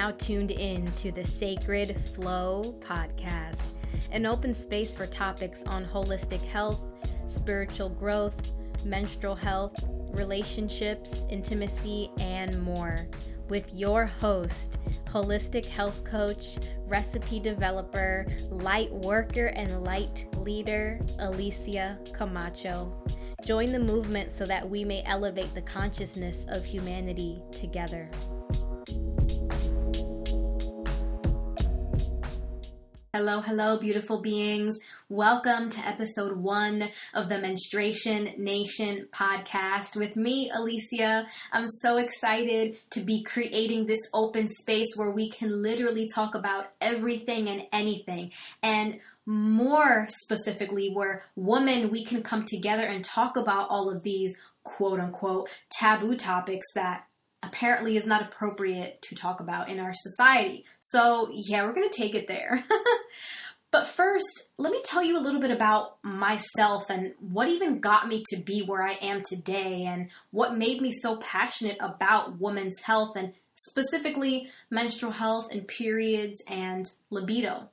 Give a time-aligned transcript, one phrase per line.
[0.00, 3.60] now tuned in to the Sacred Flow podcast,
[4.12, 6.80] an open space for topics on holistic health,
[7.26, 8.40] spiritual growth,
[8.86, 9.74] menstrual health,
[10.14, 13.06] relationships, intimacy, and more.
[13.50, 16.56] With your host, holistic health coach,
[16.86, 22.90] recipe developer, light worker, and light leader, Alicia Camacho.
[23.44, 28.08] Join the movement so that we may elevate the consciousness of humanity together.
[33.12, 34.78] Hello, hello, beautiful beings.
[35.08, 41.26] Welcome to episode one of the Menstruation Nation podcast with me, Alicia.
[41.52, 46.68] I'm so excited to be creating this open space where we can literally talk about
[46.80, 48.30] everything and anything.
[48.62, 54.36] And more specifically, where women, we can come together and talk about all of these
[54.62, 57.06] quote unquote taboo topics that
[57.42, 60.64] apparently is not appropriate to talk about in our society.
[60.78, 62.64] So, yeah, we're going to take it there.
[63.70, 68.08] but first, let me tell you a little bit about myself and what even got
[68.08, 72.80] me to be where I am today and what made me so passionate about women's
[72.80, 77.68] health and specifically menstrual health and periods and libido.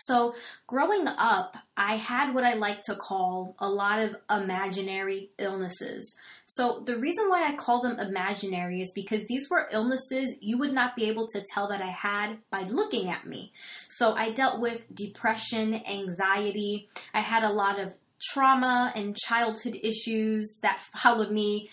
[0.00, 0.34] So,
[0.66, 6.16] growing up, I had what I like to call a lot of imaginary illnesses.
[6.52, 10.72] So, the reason why I call them imaginary is because these were illnesses you would
[10.72, 13.52] not be able to tell that I had by looking at me.
[13.86, 20.58] So, I dealt with depression, anxiety, I had a lot of trauma and childhood issues
[20.62, 21.70] that followed me,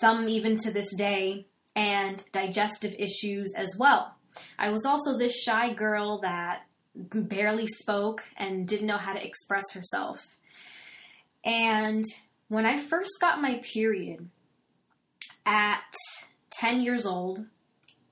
[0.00, 4.14] some even to this day, and digestive issues as well.
[4.56, 6.62] I was also this shy girl that
[6.94, 10.36] barely spoke and didn't know how to express herself.
[11.44, 12.04] And
[12.48, 14.28] when I first got my period
[15.46, 15.94] at
[16.52, 17.46] 10 years old,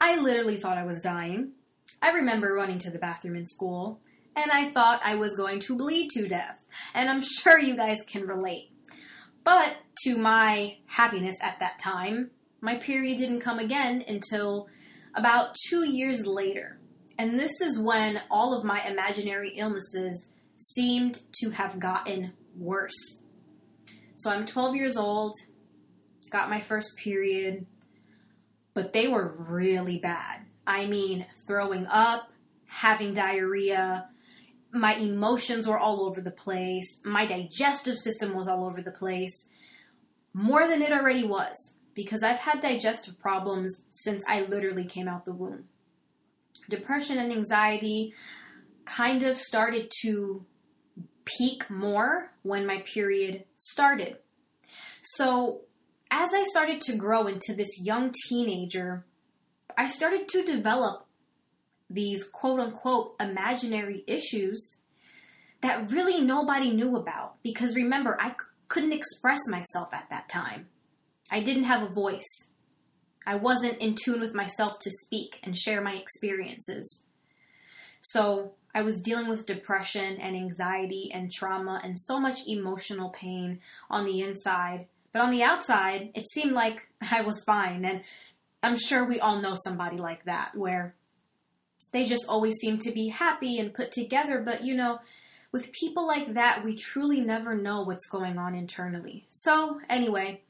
[0.00, 1.52] I literally thought I was dying.
[2.00, 4.00] I remember running to the bathroom in school
[4.34, 6.58] and I thought I was going to bleed to death.
[6.94, 8.70] And I'm sure you guys can relate.
[9.44, 12.30] But to my happiness at that time,
[12.60, 14.68] my period didn't come again until
[15.14, 16.78] about two years later.
[17.18, 23.21] And this is when all of my imaginary illnesses seemed to have gotten worse.
[24.22, 25.36] So I'm 12 years old,
[26.30, 27.66] got my first period,
[28.72, 30.46] but they were really bad.
[30.64, 32.30] I mean, throwing up,
[32.66, 34.08] having diarrhea,
[34.72, 39.50] my emotions were all over the place, my digestive system was all over the place,
[40.32, 45.24] more than it already was, because I've had digestive problems since I literally came out
[45.24, 45.64] the womb
[46.68, 48.14] depression and anxiety
[48.84, 50.44] kind of started to
[51.24, 54.18] peak more when my period started.
[55.02, 55.62] So,
[56.10, 59.04] as I started to grow into this young teenager,
[59.76, 61.06] I started to develop
[61.88, 64.82] these quote unquote imaginary issues
[65.60, 67.42] that really nobody knew about.
[67.42, 68.36] Because remember, I c-
[68.68, 70.68] couldn't express myself at that time,
[71.30, 72.50] I didn't have a voice.
[73.24, 77.06] I wasn't in tune with myself to speak and share my experiences.
[78.02, 83.60] So I was dealing with depression and anxiety and trauma and so much emotional pain
[83.88, 84.86] on the inside.
[85.12, 87.84] But on the outside, it seemed like I was fine.
[87.84, 88.02] And
[88.62, 90.94] I'm sure we all know somebody like that where
[91.92, 94.40] they just always seem to be happy and put together.
[94.40, 95.00] But you know,
[95.52, 99.26] with people like that, we truly never know what's going on internally.
[99.28, 100.40] So, anyway,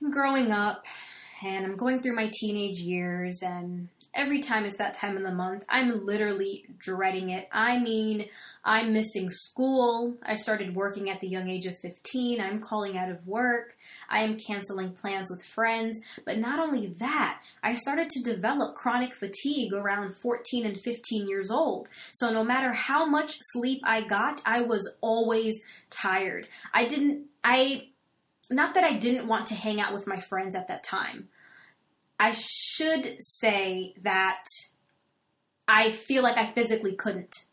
[0.00, 0.84] I'm growing up
[1.42, 5.30] and I'm going through my teenage years and every time it's that time of the
[5.30, 7.48] month, I'm literally dreading it.
[7.52, 8.24] I mean,
[8.64, 10.16] I'm missing school.
[10.22, 12.40] I started working at the young age of 15.
[12.40, 13.76] I'm calling out of work.
[14.08, 16.00] I am canceling plans with friends.
[16.24, 21.50] But not only that, I started to develop chronic fatigue around 14 and 15 years
[21.50, 21.88] old.
[22.12, 26.48] So no matter how much sleep I got, I was always tired.
[26.72, 27.88] I didn't, I,
[28.50, 31.28] not that I didn't want to hang out with my friends at that time.
[32.18, 34.44] I should say that
[35.68, 37.44] I feel like I physically couldn't.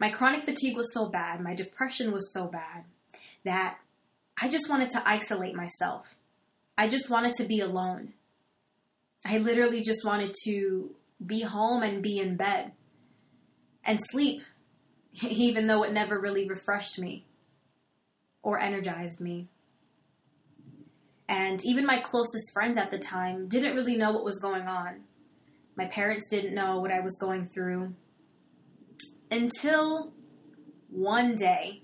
[0.00, 2.84] My chronic fatigue was so bad, my depression was so bad
[3.44, 3.78] that
[4.40, 6.16] I just wanted to isolate myself.
[6.76, 8.14] I just wanted to be alone.
[9.24, 10.94] I literally just wanted to
[11.24, 12.72] be home and be in bed
[13.84, 14.42] and sleep,
[15.22, 17.26] even though it never really refreshed me
[18.42, 19.48] or energized me.
[21.28, 25.02] And even my closest friends at the time didn't really know what was going on.
[25.76, 27.94] My parents didn't know what I was going through.
[29.30, 30.12] Until
[30.90, 31.82] one day,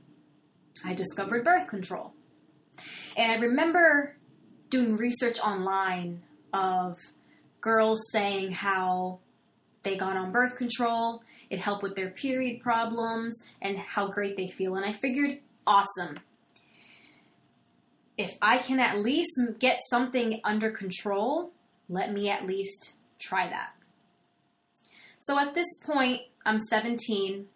[0.84, 2.12] I discovered birth control.
[3.16, 4.16] And I remember
[4.70, 6.96] doing research online of
[7.60, 9.20] girls saying how
[9.82, 14.48] they got on birth control, it helped with their period problems, and how great they
[14.48, 14.74] feel.
[14.74, 16.18] And I figured, awesome.
[18.18, 21.52] If I can at least get something under control,
[21.88, 23.70] let me at least try that.
[25.20, 27.46] So at this point, I'm 17,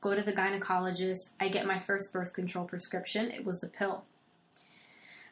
[0.00, 3.30] go to the gynecologist, I get my first birth control prescription.
[3.30, 4.04] It was the pill.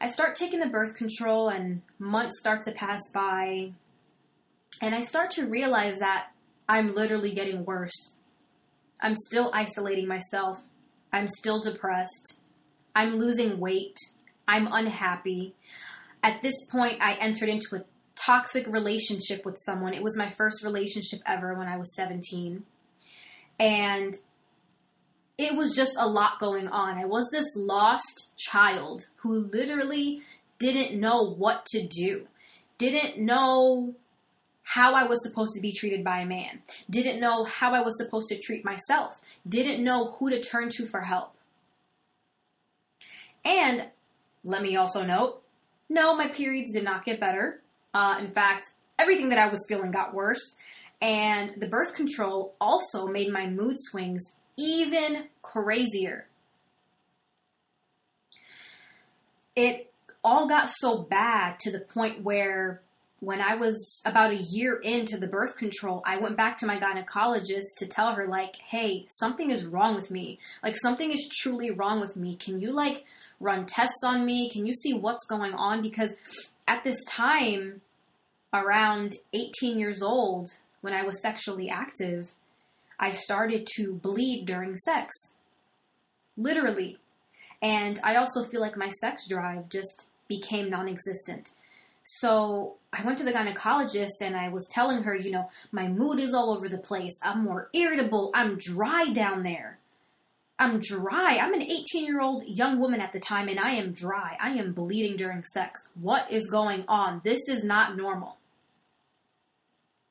[0.01, 3.73] I start taking the birth control, and months start to pass by,
[4.83, 6.29] and I start to realize that
[6.69, 8.19] I'm literally getting worse.
[9.01, 10.63] I'm still isolating myself.
[11.13, 12.39] I'm still depressed.
[12.97, 13.97] I'm losing weight.
[14.47, 15.55] I'm unhappy.
[16.23, 19.95] At this point, I entered into a toxic relationship with someone.
[19.95, 22.65] It was my first relationship ever when I was 17.
[23.59, 24.15] And
[25.37, 26.97] it was just a lot going on.
[26.97, 30.23] I was this lost child who literally
[30.59, 32.29] didn't know what to do,
[32.79, 33.95] didn't know
[34.63, 37.97] how I was supposed to be treated by a man, didn't know how I was
[37.99, 41.37] supposed to treat myself, didn't know who to turn to for help.
[43.45, 43.89] And
[44.45, 45.41] let me also note
[45.89, 47.61] no, my periods did not get better.
[47.93, 48.69] Uh, in fact,
[48.99, 50.57] everything that I was feeling got worse.
[51.01, 54.23] And the birth control also made my mood swings
[54.57, 56.29] even crazier.
[59.55, 59.93] It
[60.23, 62.81] all got so bad to the point where
[63.25, 66.79] when I was about a year into the birth control, I went back to my
[66.79, 70.39] gynecologist to tell her, like, hey, something is wrong with me.
[70.63, 72.35] Like, something is truly wrong with me.
[72.35, 73.05] Can you, like,
[73.41, 74.51] run tests on me?
[74.51, 75.83] Can you see what's going on?
[75.83, 76.15] Because
[76.69, 77.81] at this time,
[78.53, 80.51] around 18 years old,
[80.81, 82.35] when I was sexually active,
[82.99, 85.15] I started to bleed during sex.
[86.37, 86.99] Literally.
[87.63, 91.51] And I also feel like my sex drive just became non existent.
[92.05, 96.21] So I went to the gynecologist and I was telling her, you know, my mood
[96.21, 97.19] is all over the place.
[97.23, 98.31] I'm more irritable.
[98.35, 99.79] I'm dry down there.
[100.59, 101.39] I'm dry.
[101.39, 104.37] I'm an 18 year old young woman at the time and I am dry.
[104.41, 105.89] I am bleeding during sex.
[106.01, 107.23] What is going on?
[107.25, 108.37] This is not normal.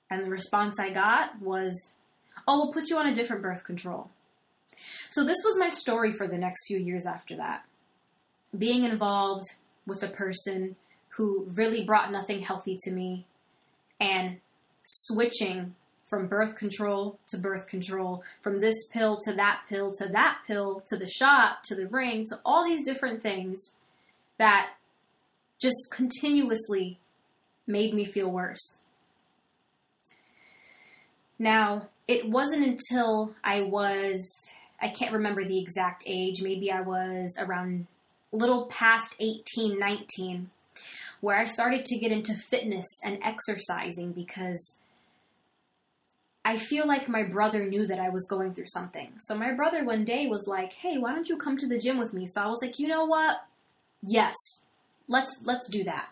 [0.10, 1.94] And the response I got was,
[2.48, 4.10] oh, we'll put you on a different birth control.
[5.12, 7.66] So this was my story for the next few years after that.
[8.56, 9.46] Being involved
[9.86, 10.76] with a person
[11.16, 13.26] who really brought nothing healthy to me
[14.00, 14.38] and
[14.84, 15.76] switching
[16.10, 20.84] from birth control to birth control, from this pill to that pill to that pill
[20.88, 23.78] to the shot to the ring to all these different things
[24.38, 24.74] that
[25.60, 27.00] just continuously
[27.66, 28.80] made me feel worse.
[31.40, 34.22] Now, it wasn't until I was,
[34.82, 37.88] I can't remember the exact age, maybe I was around
[38.32, 40.50] a little past 18, 19,
[41.22, 44.82] where I started to get into fitness and exercising because
[46.46, 49.14] I feel like my brother knew that I was going through something.
[49.20, 51.98] So my brother one day was like, "Hey, why don't you come to the gym
[51.98, 53.46] with me?" So I was like, "You know what?
[54.02, 54.36] Yes.
[55.08, 56.10] Let's let's do that."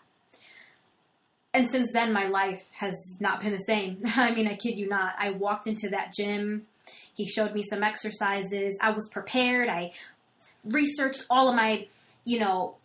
[1.54, 3.98] And since then my life has not been the same.
[4.16, 5.14] I mean, I kid you not.
[5.18, 6.66] I walked into that gym.
[7.14, 8.78] He showed me some exercises.
[8.80, 9.68] I was prepared.
[9.68, 9.92] I
[10.64, 11.88] researched all of my,
[12.24, 12.76] you know,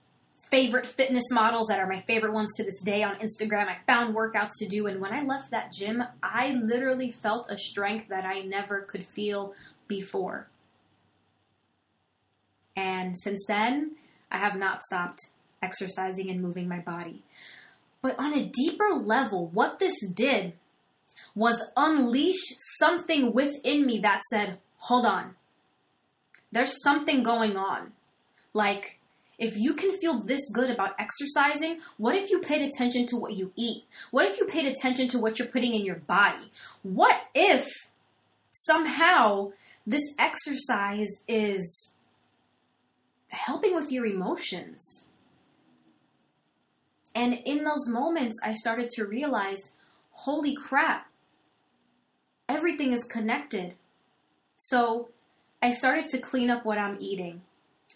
[0.49, 3.67] favorite fitness models that are my favorite ones to this day on Instagram.
[3.67, 7.57] I found workouts to do, and when I left that gym, I literally felt a
[7.57, 9.53] strength that I never could feel
[9.87, 10.47] before.
[12.75, 13.95] And since then,
[14.31, 17.23] I have not stopped exercising and moving my body.
[18.01, 20.53] But on a deeper level, what this did
[21.35, 25.35] was unleash something within me that said, hold on,
[26.51, 27.93] there's something going on.
[28.53, 28.99] Like,
[29.37, 33.35] if you can feel this good about exercising, what if you paid attention to what
[33.35, 33.85] you eat?
[34.09, 36.51] What if you paid attention to what you're putting in your body?
[36.81, 37.67] What if
[38.51, 39.51] somehow
[39.85, 41.91] this exercise is
[43.29, 45.07] helping with your emotions?
[47.13, 49.75] And in those moments, I started to realize
[50.11, 51.07] holy crap,
[52.49, 53.75] everything is connected.
[54.55, 55.09] So
[55.61, 57.41] I started to clean up what I'm eating.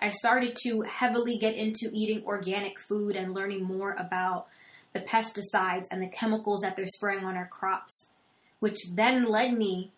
[0.02, 4.48] I started to heavily get into eating organic food and learning more about
[4.94, 8.14] the pesticides and the chemicals that they're spraying on our crops,
[8.60, 9.92] which then led me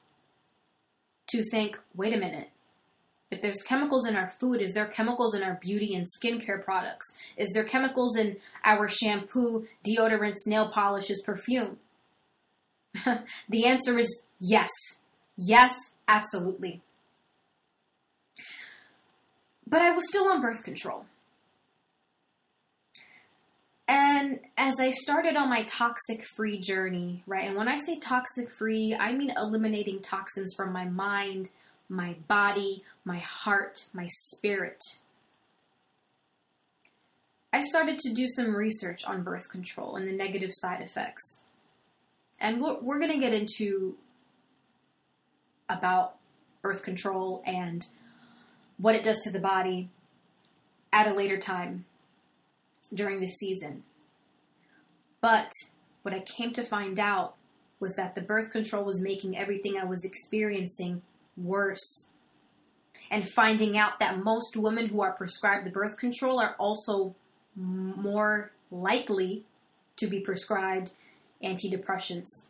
[1.32, 2.50] to think wait a minute.
[3.32, 7.08] If there's chemicals in our food, is there chemicals in our beauty and skincare products?
[7.36, 11.80] Is there chemicals in our shampoo, deodorants, nail polishes, perfume?
[13.50, 14.70] the answer is yes.
[15.36, 15.74] Yes,
[16.08, 16.84] absolutely.
[19.74, 21.06] But I was still on birth control.
[23.88, 28.52] And as I started on my toxic free journey, right, and when I say toxic
[28.52, 31.50] free, I mean eliminating toxins from my mind,
[31.90, 34.78] my body, my heart, my spirit.
[37.52, 41.46] I started to do some research on birth control and the negative side effects.
[42.40, 43.96] And we're, we're going to get into
[45.68, 46.18] about
[46.62, 47.88] birth control and
[48.78, 49.90] what it does to the body
[50.92, 51.86] at a later time
[52.94, 53.84] during the season.
[55.22, 55.52] But
[56.02, 57.36] what I came to find out
[57.80, 61.02] was that the birth control was making everything I was experiencing
[61.36, 62.10] worse.
[63.10, 67.16] And finding out that most women who are prescribed the birth control are also
[67.56, 69.44] more likely
[69.98, 70.92] to be prescribed
[71.44, 72.46] antidepressants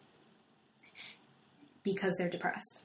[1.84, 2.82] because they're depressed.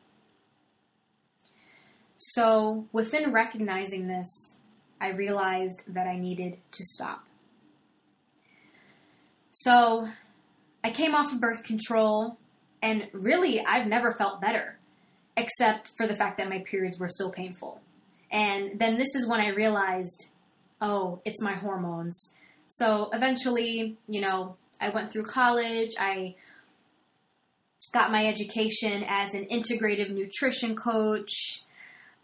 [2.20, 4.58] So, within recognizing this,
[5.00, 7.24] I realized that I needed to stop.
[9.52, 10.08] So,
[10.82, 12.36] I came off of birth control,
[12.82, 14.78] and really, I've never felt better,
[15.36, 17.80] except for the fact that my periods were so painful.
[18.32, 20.32] And then this is when I realized,
[20.80, 22.32] oh, it's my hormones.
[22.66, 26.34] So, eventually, you know, I went through college, I
[27.92, 31.62] got my education as an integrative nutrition coach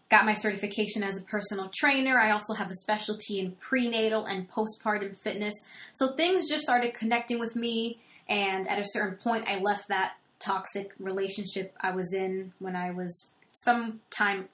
[0.09, 2.19] got my certification as a personal trainer.
[2.19, 5.53] I also have a specialty in prenatal and postpartum fitness.
[5.93, 7.99] So things just started connecting with me.
[8.27, 12.91] And at a certain point, I left that toxic relationship I was in when I
[12.91, 14.49] was sometime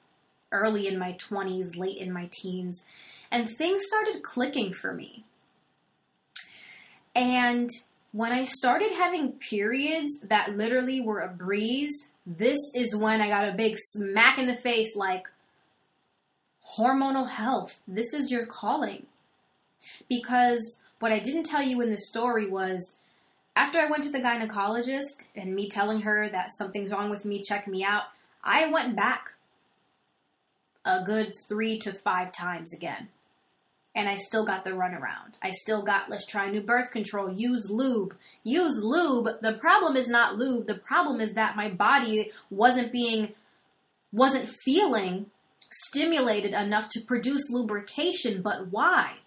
[0.51, 2.83] early in my 20s, late in my teens.
[3.29, 5.23] And things started clicking for me.
[7.15, 7.69] And
[8.13, 13.47] when I started having periods that literally were a breeze, this is when I got
[13.47, 15.27] a big smack in the face like,
[16.77, 17.79] hormonal health.
[17.87, 19.07] This is your calling.
[20.07, 22.99] Because what I didn't tell you in the story was
[23.55, 27.43] after I went to the gynecologist and me telling her that something's wrong with me,
[27.43, 28.03] check me out,
[28.43, 29.33] I went back
[30.85, 33.09] a good three to five times again.
[33.93, 35.35] And I still got the runaround.
[35.43, 38.15] I still got let's try new birth control, use lube.
[38.41, 39.41] Use lube.
[39.41, 40.67] The problem is not lube.
[40.67, 43.33] The problem is that my body wasn't being,
[44.13, 45.25] wasn't feeling
[45.71, 49.17] stimulated enough to produce lubrication, but why?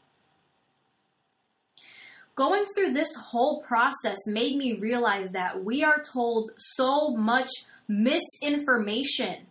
[2.35, 7.49] Going through this whole process made me realize that we are told so much
[7.87, 9.47] misinformation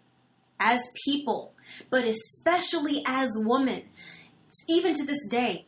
[0.59, 1.53] as people,
[1.89, 3.83] but especially as women,
[4.69, 5.65] even to this day.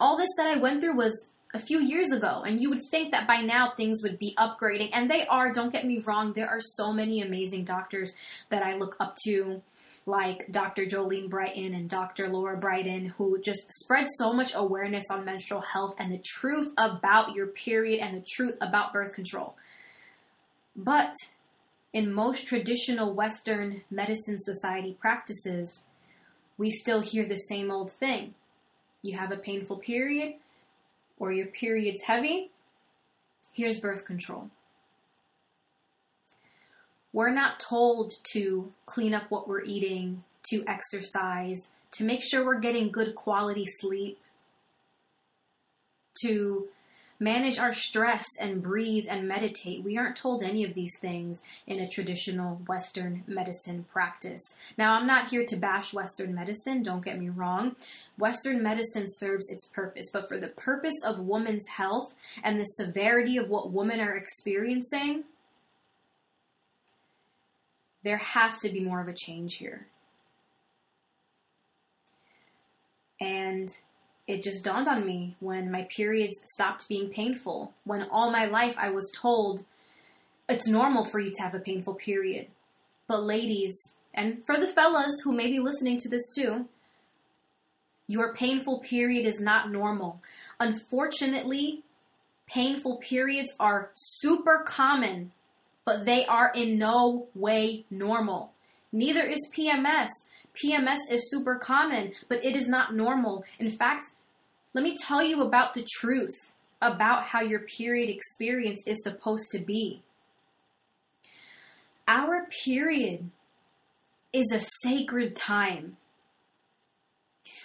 [0.00, 3.12] All this that I went through was a few years ago, and you would think
[3.12, 5.52] that by now things would be upgrading, and they are.
[5.52, 8.12] Don't get me wrong, there are so many amazing doctors
[8.50, 9.62] that I look up to
[10.08, 10.86] like Dr.
[10.86, 12.28] Jolene Brighten and Dr.
[12.28, 17.34] Laura Briden, who just spread so much awareness on menstrual health and the truth about
[17.34, 19.54] your period and the truth about birth control.
[20.74, 21.12] But
[21.92, 25.82] in most traditional Western medicine society practices,
[26.56, 28.34] we still hear the same old thing.
[29.02, 30.34] You have a painful period,
[31.18, 32.50] or your period's heavy,
[33.52, 34.50] here's birth control.
[37.12, 42.60] We're not told to clean up what we're eating, to exercise, to make sure we're
[42.60, 44.18] getting good quality sleep,
[46.22, 46.68] to
[47.20, 49.82] manage our stress and breathe and meditate.
[49.82, 54.54] We aren't told any of these things in a traditional Western medicine practice.
[54.76, 57.76] Now, I'm not here to bash Western medicine, don't get me wrong.
[58.16, 63.36] Western medicine serves its purpose, but for the purpose of women's health and the severity
[63.36, 65.24] of what women are experiencing,
[68.02, 69.86] there has to be more of a change here.
[73.20, 73.68] And
[74.26, 78.76] it just dawned on me when my periods stopped being painful, when all my life
[78.78, 79.64] I was told
[80.48, 82.46] it's normal for you to have a painful period.
[83.06, 86.68] But, ladies, and for the fellas who may be listening to this too,
[88.06, 90.22] your painful period is not normal.
[90.60, 91.82] Unfortunately,
[92.46, 95.32] painful periods are super common
[95.88, 98.52] but they are in no way normal.
[98.92, 100.08] Neither is PMS.
[100.62, 103.42] PMS is super common, but it is not normal.
[103.58, 104.08] In fact,
[104.74, 106.52] let me tell you about the truth
[106.82, 110.02] about how your period experience is supposed to be.
[112.06, 113.30] Our period
[114.30, 115.96] is a sacred time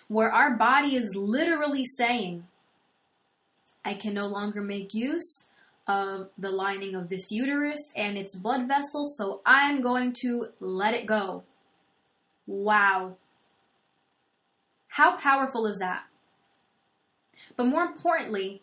[0.08, 2.48] where our body is literally saying,
[3.84, 5.50] I can no longer make use
[5.88, 10.94] of the lining of this uterus and its blood vessels, so I'm going to let
[10.94, 11.44] it go.
[12.48, 13.18] Wow.
[14.88, 16.04] How powerful is that?
[17.56, 18.62] But more importantly,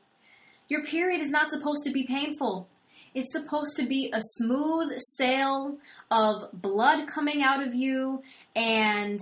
[0.69, 2.69] your period is not supposed to be painful.
[3.15, 5.79] It's supposed to be a smooth sail
[6.11, 8.23] of blood coming out of you
[8.55, 9.19] and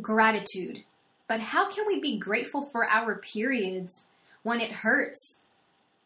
[0.00, 0.84] gratitude.
[1.26, 4.04] But how can we be grateful for our periods
[4.42, 5.40] when it hurts?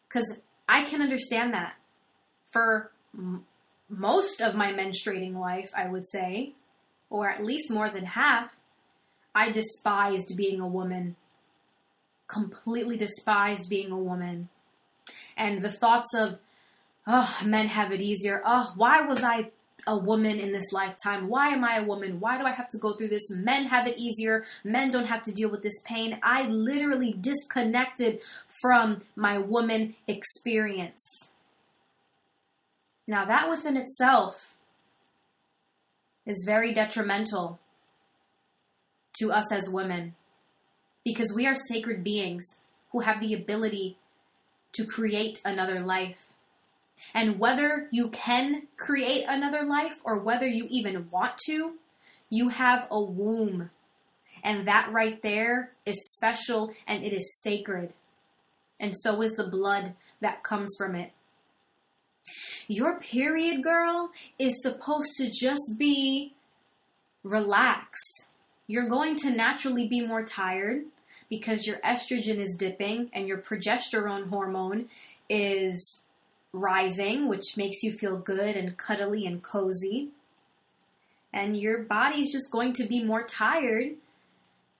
[0.09, 1.75] Because I can understand that.
[2.51, 3.45] For m-
[3.87, 6.53] most of my menstruating life, I would say,
[7.09, 8.57] or at least more than half,
[9.33, 11.15] I despised being a woman.
[12.27, 14.49] Completely despised being a woman.
[15.37, 16.39] And the thoughts of,
[17.07, 18.41] oh, men have it easier.
[18.45, 19.51] Oh, why was I
[19.87, 21.27] a woman in this lifetime?
[21.27, 22.19] Why am I a woman?
[22.19, 23.29] Why do I have to go through this?
[23.31, 24.45] Men have it easier.
[24.63, 26.19] Men don't have to deal with this pain.
[26.23, 28.19] I literally disconnected
[28.61, 31.31] from my woman experience.
[33.07, 34.55] Now, that within itself
[36.25, 37.59] is very detrimental
[39.19, 40.15] to us as women
[41.03, 43.97] because we are sacred beings who have the ability
[44.73, 46.28] to create another life.
[47.13, 51.75] And whether you can create another life or whether you even want to,
[52.29, 53.71] you have a womb.
[54.43, 57.93] And that right there is special and it is sacred.
[58.79, 61.11] And so is the blood that comes from it.
[62.67, 66.33] Your period, girl, is supposed to just be
[67.23, 68.29] relaxed.
[68.67, 70.83] You're going to naturally be more tired
[71.29, 74.87] because your estrogen is dipping and your progesterone hormone
[75.29, 76.01] is
[76.53, 80.09] rising, which makes you feel good and cuddly and cozy.
[81.31, 83.93] And your body is just going to be more tired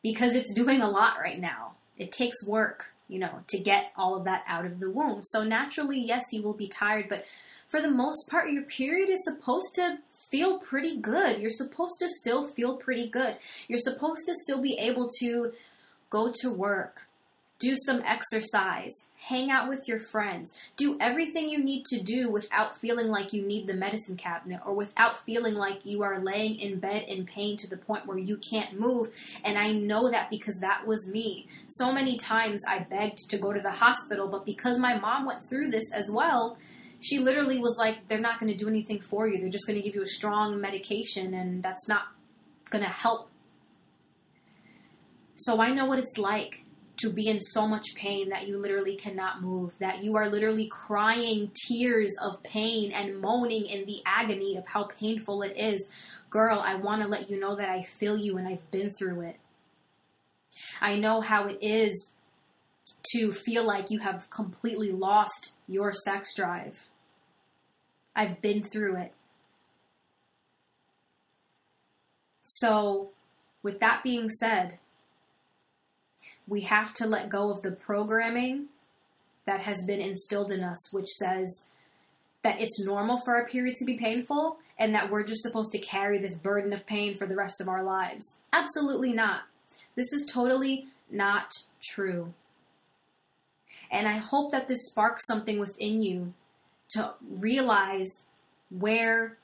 [0.02, 1.74] because it's doing a lot right now.
[1.98, 5.22] It takes work, you know, to get all of that out of the womb.
[5.22, 7.26] So naturally, yes, you will be tired, but
[7.68, 10.00] for the most part, your period is supposed to
[10.32, 11.40] feel pretty good.
[11.40, 13.36] You're supposed to still feel pretty good.
[13.68, 15.54] You're supposed to still be able to
[16.10, 17.08] go to work,
[17.60, 18.94] do some exercise,
[19.28, 23.46] hang out with your friends, do everything you need to do without feeling like you
[23.46, 27.58] need the medicine cabinet or without feeling like you are laying in bed in pain
[27.58, 29.10] to the point where you can't move.
[29.44, 31.48] And I know that because that was me.
[31.68, 35.44] So many times I begged to go to the hospital, but because my mom went
[35.50, 36.58] through this as well,
[37.02, 39.38] she literally was like, they're not going to do anything for you.
[39.38, 42.08] They're just going to give you a strong medication, and that's not
[42.70, 43.30] going to help.
[45.38, 46.66] So I know what it's like
[47.00, 50.68] to be in so much pain that you literally cannot move, that you are literally
[50.68, 55.88] crying tears of pain and moaning in the agony of how painful it is.
[56.30, 59.22] Girl, I want to let you know that I feel you and I've been through
[59.22, 59.38] it.
[60.82, 62.14] I know how it is
[63.14, 66.90] to feel like you have completely lost your sex drive.
[68.16, 69.14] I've been through it.
[72.42, 73.12] So,
[73.64, 74.80] with that being said,
[76.50, 78.66] we have to let go of the programming
[79.46, 81.68] that has been instilled in us, which says
[82.44, 85.80] that it's normal for our period to be painful and that we're just supposed to
[85.80, 88.38] carry this burden of pain for the rest of our lives.
[88.52, 89.42] Absolutely not.
[89.96, 92.34] This is totally not true.
[93.92, 96.34] And I hope that this sparks something within you
[96.92, 98.30] to realize
[98.70, 99.38] where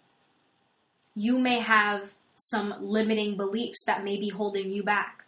[1.16, 5.25] you may have some limiting beliefs that may be holding you back.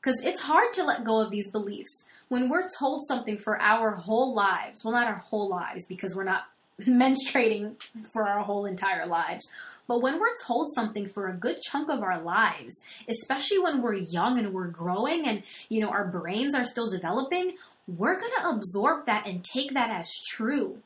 [0.00, 2.06] Because it's hard to let go of these beliefs.
[2.28, 6.24] When we're told something for our whole lives, well, not our whole lives because we're
[6.24, 6.44] not
[6.80, 7.74] menstruating
[8.12, 9.48] for our whole entire lives,
[9.90, 13.94] but when we're told something for a good chunk of our lives, especially when we're
[13.94, 17.56] young and we're growing and, you know, our brains are still developing,
[17.88, 20.78] we're going to absorb that and take that as true.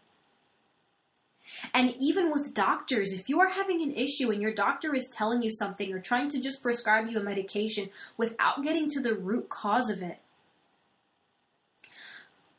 [1.72, 5.42] And even with doctors, if you are having an issue and your doctor is telling
[5.42, 9.48] you something or trying to just prescribe you a medication without getting to the root
[9.48, 10.18] cause of it,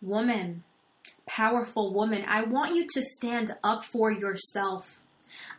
[0.02, 0.64] woman,
[1.26, 5.02] powerful woman, I want you to stand up for yourself.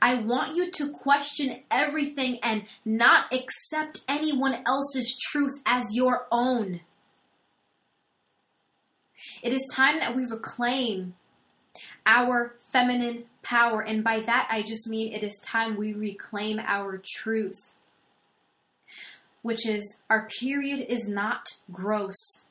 [0.00, 6.80] I want you to question everything and not accept anyone else's truth as your own.
[9.42, 11.14] It is time that we reclaim
[12.06, 13.80] our feminine power.
[13.80, 17.72] And by that, I just mean it is time we reclaim our truth,
[19.40, 22.44] which is our period is not gross,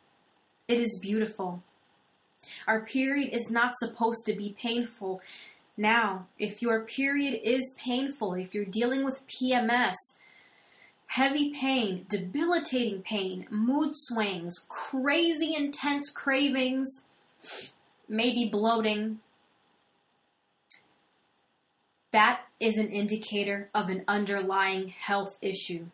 [0.67, 1.61] it is beautiful.
[2.67, 5.21] Our period is not supposed to be painful.
[5.77, 9.93] Now, if your period is painful, if you're dealing with PMS,
[11.07, 17.09] heavy pain, debilitating pain, mood swings, crazy intense cravings,
[18.07, 19.19] maybe bloating,
[22.15, 25.88] that is an indicator of an underlying health issue.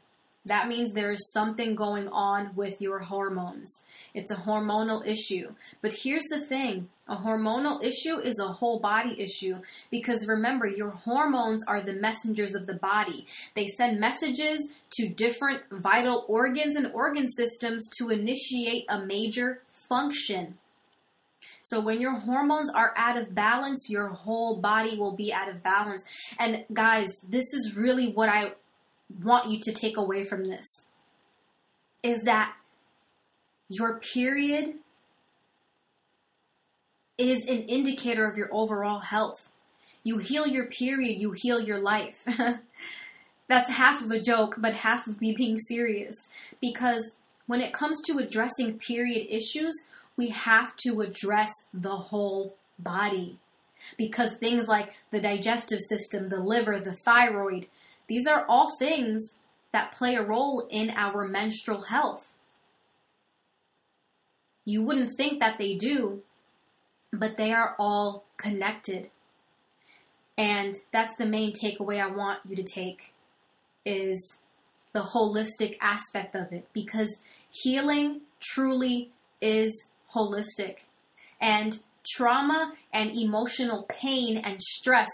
[0.45, 3.85] That means there is something going on with your hormones.
[4.13, 5.55] It's a hormonal issue.
[5.81, 10.91] But here's the thing a hormonal issue is a whole body issue because remember, your
[10.91, 13.25] hormones are the messengers of the body.
[13.55, 20.59] They send messages to different vital organs and organ systems to initiate a major function.
[21.63, 25.63] So when your hormones are out of balance, your whole body will be out of
[25.63, 26.03] balance.
[26.39, 28.53] And guys, this is really what I
[29.23, 30.91] want you to take away from this
[32.03, 32.55] is that
[33.69, 34.75] your period
[37.17, 39.49] is an indicator of your overall health.
[40.03, 42.25] You heal your period, you heal your life.
[43.47, 46.15] That's half of a joke, but half of me being serious.
[46.59, 49.75] Because when it comes to addressing period issues,
[50.21, 53.39] we have to address the whole body.
[53.97, 57.65] Because things like the digestive system, the liver, the thyroid,
[58.07, 59.33] these are all things
[59.71, 62.35] that play a role in our menstrual health.
[64.63, 66.21] You wouldn't think that they do,
[67.11, 69.09] but they are all connected.
[70.37, 73.15] And that's the main takeaway I want you to take
[73.83, 74.37] is
[74.93, 79.09] the holistic aspect of it because healing truly
[79.41, 79.71] is
[80.13, 80.79] holistic.
[81.39, 85.09] And trauma and emotional pain and stress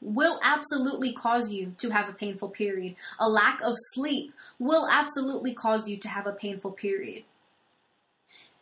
[0.00, 2.94] will absolutely cause you to have a painful period.
[3.18, 7.24] A lack of sleep will absolutely cause you to have a painful period.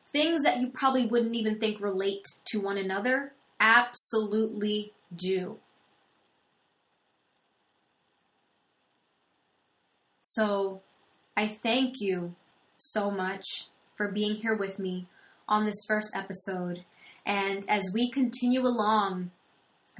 [0.06, 5.58] Things that you probably wouldn't even think relate to one another absolutely do.
[10.20, 10.82] So,
[11.36, 12.34] I thank you
[12.76, 15.08] so much for being here with me
[15.52, 16.82] on this first episode.
[17.26, 19.32] And as we continue along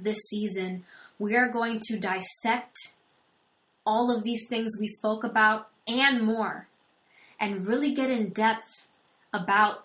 [0.00, 0.84] this season,
[1.18, 2.74] we are going to dissect
[3.84, 6.68] all of these things we spoke about and more,
[7.38, 8.88] and really get in depth
[9.30, 9.84] about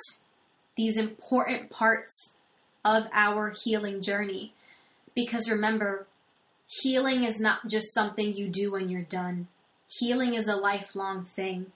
[0.77, 2.37] these important parts
[2.85, 4.53] of our healing journey.
[5.15, 6.07] Because remember,
[6.81, 9.47] healing is not just something you do when you're done,
[9.99, 11.73] healing is a lifelong thing.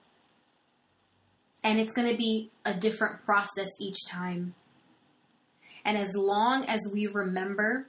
[1.63, 4.56] And it's going to be a different process each time.
[5.86, 7.88] And as long as we remember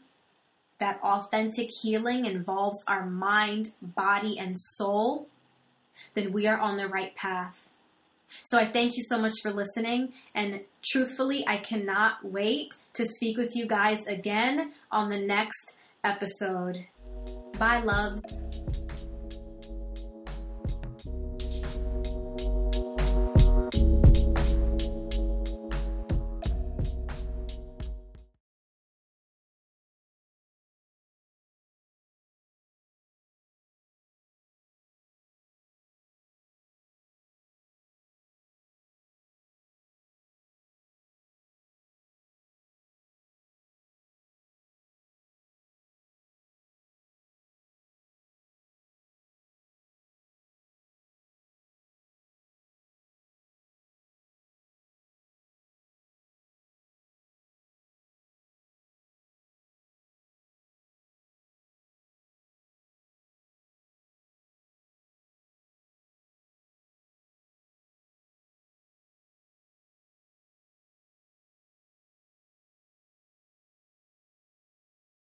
[0.79, 5.29] that authentic healing involves our mind, body, and soul,
[6.15, 7.69] then we are on the right path.
[8.43, 10.13] So I thank you so much for listening.
[10.35, 16.87] And truthfully, I cannot wait to speak with you guys again on the next episode.
[17.59, 18.23] Bye, loves.